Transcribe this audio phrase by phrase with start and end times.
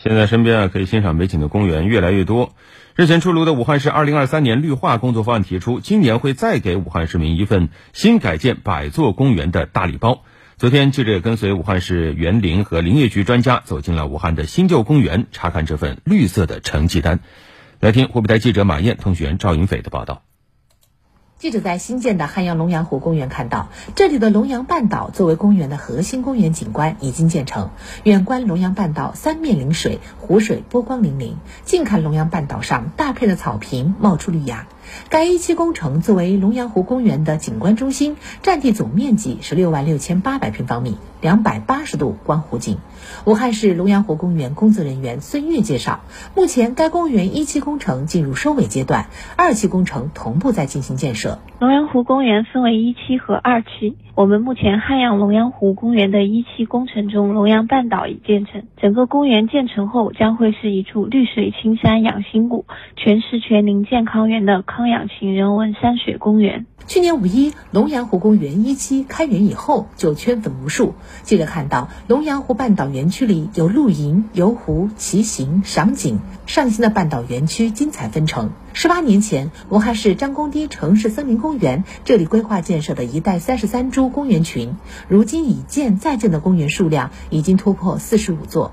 [0.00, 2.54] 现在身边啊可以欣赏美景的公园越来越多。
[2.94, 10.22] 日前出炉的武汉市二零二三年绿化工作方案提出，今年会再给武汉市民一份新改建百座公园的大礼包。
[10.56, 17.18] 昨天，记者也跟随武汉市园林和林业局专家走进了武汉的新旧公园，查看这份绿色的成绩单。
[17.80, 20.22] 来听湖北台记者马燕、通讯员赵云斐的报道。
[21.38, 27.70] 记者在新建的汉阳龙阳湖公园看到，这里的龙阳半岛作为公园的核心公园景观已经建成。
[28.02, 34.66] 远观龙阳半岛三面临水，湖水波光粼粼；近看龙阳半岛上大片的草坪冒出绿芽。
[35.08, 42.78] 该一期工程作为龙阳湖公园的景观中心，占地总面积是六万六千八百平方米，两百八十度观湖景。
[43.24, 46.00] 武汉市龙阳湖公园工作人员孙悦介绍，
[46.34, 49.06] 目前该公园一期工程进入收尾阶段，
[49.36, 51.38] 二期工程同步在进行建设。
[51.58, 62.64] 龙阳湖公园分为一期和二期，我们目前汉阳龙阳湖公园的一期工程中，龙阳半岛已建成，整个公园建成后将会是一处绿水青山养心谷，
[62.96, 64.62] 全市全龄健康园的。
[64.78, 66.64] 康养型人文山水公园。
[66.86, 70.94] 去年五一，龙阳湖公园一期开园以后就圈粉无数。
[71.24, 76.20] 记者看到，龙阳湖半岛园区里有露营、游湖、骑行、赏景。
[76.46, 78.52] 上新的半岛园区精彩纷呈。
[78.72, 84.76] 十八年前，武汉市张公堤城市森林公园这里规划建设的一带三十三株公园群，
[85.08, 88.70] 如今已建在建的公园数量已经突破四十五座。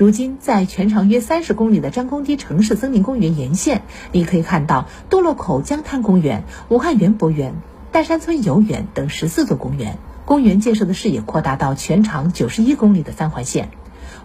[0.00, 7.52] 如今，在全长约三十公里的张公堤城市森林公园沿线，你可以看到舵落口江滩公园、武汉园博园、
[7.92, 9.98] 岱山村游园等十四座公园。
[10.24, 13.68] 公园建设的视野扩大到全长九十一公里的三环线。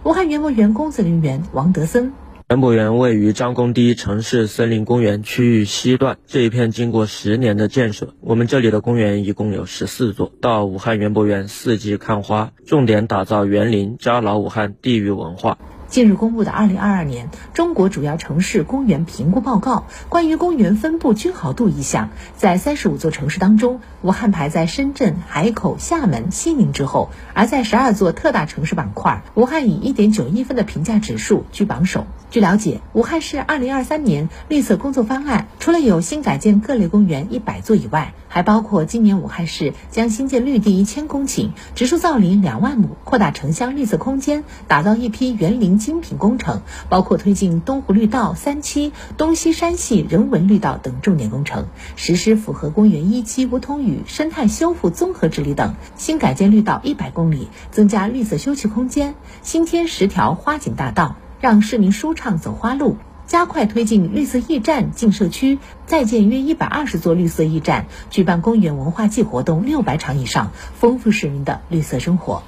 [0.02, 2.14] 武汉园博园工作人员王德森。
[2.48, 10.30] 园博园位于张公堤城市森林公园区域西段，这一片经过十年的建设，我们这里的公园一共有十四座。
[10.40, 15.58] 到武汉园博园四季看花，重点打造园林，加老武汉地域文化。
[15.96, 32.06] 近日公布的《二零二二年中国主要城市公园评估报告》关于公园分布均好度一项，在三十五座城市当中，武汉排在深圳、海口、厦门、西宁之后；而在十二座特大城市板块，武汉以一点九一分的评价指数居榜首。
[32.28, 62.96] 据了解，武汉市二零二三年绿色工作方案除了有新改建各类公园一百座以外，还包括今年武汉市将新建绿地一千公顷，植树造林两万亩，扩大城乡绿色空间，打造一批园林精品工程，包括推进东湖绿道三期、东西山系人文绿道等重点工程，实施符合公园一期梧桐雨生态修复综合治理等，新改建绿道一百公里，增加绿色休憩空间，新添十条花景大道，让市民舒畅走花路。
[63.28, 72.42] 加快推进绿色驿站进社区，再建约一百二十座绿色驿站，举办公园文化季活动六百场以上，丰富市民的绿色生活。